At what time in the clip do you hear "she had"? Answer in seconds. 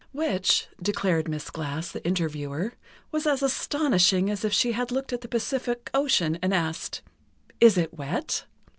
4.51-4.91